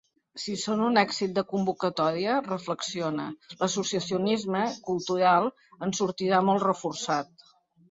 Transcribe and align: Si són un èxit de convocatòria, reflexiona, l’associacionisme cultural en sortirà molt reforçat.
Si 0.43 0.53
són 0.59 0.79
un 0.85 0.95
èxit 1.01 1.35
de 1.35 1.43
convocatòria, 1.51 2.37
reflexiona, 2.47 3.27
l’associacionisme 3.61 4.65
cultural 4.89 5.51
en 5.89 5.97
sortirà 6.01 6.43
molt 6.51 6.69
reforçat. 6.73 7.33